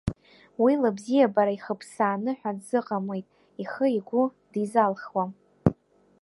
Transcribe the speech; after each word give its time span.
Уи 0.63 0.73
лыбзиабара 0.81 1.53
ихыԥсааны 1.57 2.31
ҳәа 2.39 2.51
дзыҟамлеит, 2.57 3.27
ихы, 3.61 3.85
игәы 3.97 4.23
дизалхуам. 4.51 5.31